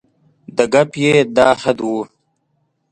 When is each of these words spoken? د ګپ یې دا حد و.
د 0.57 0.59
ګپ 0.73 0.91
یې 1.03 1.15
دا 1.35 1.47
حد 1.61 1.77
و. 1.83 1.87